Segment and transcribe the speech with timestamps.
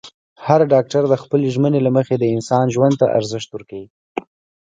[0.45, 3.87] هر ډاکټر د خپلې ژمنې له مخې د انسان ژوند ته ارزښت ورکوي.